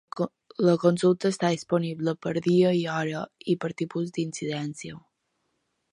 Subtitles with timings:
[0.67, 3.21] La consulta està disponible per dia i hora
[3.55, 4.99] i per tipus d'incidència.